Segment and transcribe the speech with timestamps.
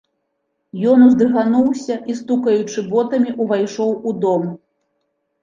[0.93, 4.43] Ён уздрыгануўся і стукаючы ботамі ўвайшоў у дом.